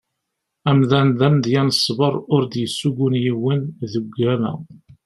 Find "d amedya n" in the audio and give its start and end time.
1.17-1.75